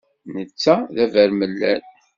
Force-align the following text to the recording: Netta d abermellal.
Netta 0.33 0.75
d 0.95 0.97
abermellal. 1.03 1.83